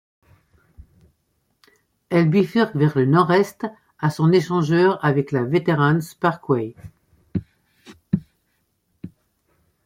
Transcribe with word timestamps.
Elle 2.09 2.27
bifurque 2.27 2.75
vers 2.75 2.97
le 2.97 3.05
nord-est 3.05 3.67
à 3.99 4.09
son 4.09 4.31
échangeur 4.31 4.97
avec 5.05 5.31
la 5.31 5.43
Veterans 5.43 5.99
pkwy. 6.19 6.73